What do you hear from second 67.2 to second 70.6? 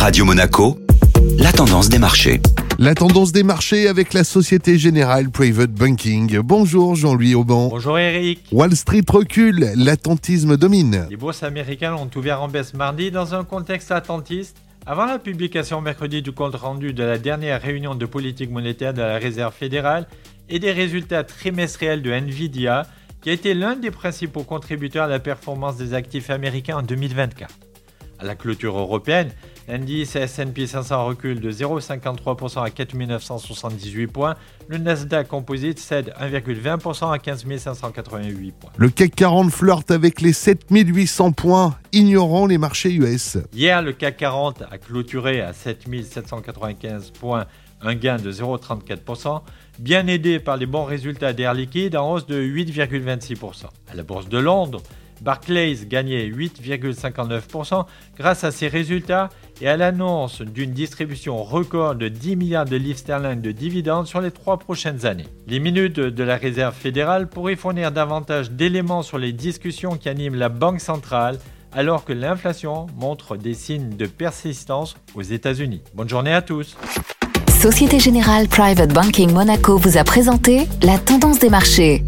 pourraient fournir davantage d'éléments sur les discussions qui animent la